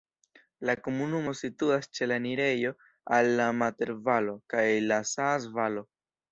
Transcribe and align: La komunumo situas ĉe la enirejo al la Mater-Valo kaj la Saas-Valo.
La 0.69 0.73
komunumo 0.87 1.33
situas 1.39 1.89
ĉe 1.99 2.09
la 2.13 2.17
enirejo 2.23 2.73
al 3.19 3.31
la 3.43 3.53
Mater-Valo 3.61 4.37
kaj 4.57 4.67
la 4.91 5.01
Saas-Valo. 5.15 5.89